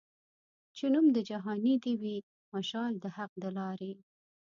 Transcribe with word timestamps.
چي 0.75 0.85
نوم 0.93 1.05
د 1.15 1.17
جهاني 1.29 1.75
دي 1.83 1.93
وي 2.01 2.17
مشال 2.53 2.93
د 3.03 3.05
حق 3.15 3.31
د 3.43 3.45
لاري 3.57 3.93